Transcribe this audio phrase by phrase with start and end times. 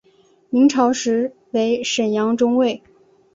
[0.49, 2.81] 明朝时为沈阳中卫。